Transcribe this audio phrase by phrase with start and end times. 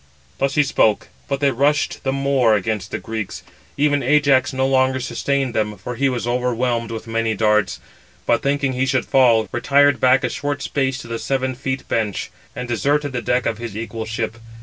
[0.39, 3.43] Thus he spoke, but they rushed the more against the Greeks.
[3.77, 7.05] Even Ajax no longer sustained them, for he was overwhelmed with
[7.37, 7.79] darts;
[8.25, 12.31] but, thinking he should fall, retired back a short space to the seven feet bench,
[12.55, 14.37] and deserted the deck of his equal ship.